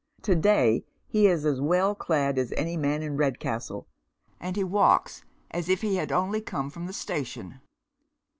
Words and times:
To 0.23 0.33
day 0.33 0.83
he 1.05 1.27
is 1.27 1.45
as 1.45 1.61
well 1.61 1.93
clad 1.93 2.39
as 2.39 2.51
any 2.57 2.75
man 2.75 3.03
in 3.03 3.17
Redcastle, 3.17 3.85
and 4.39 4.55
he 4.55 4.63
walks 4.63 5.23
as 5.51 5.69
if 5.69 5.83
he 5.83 5.97
had 5.97 6.11
only 6.11 6.41
come 6.41 6.71
from 6.71 6.87
the 6.87 6.91
station. 6.91 7.59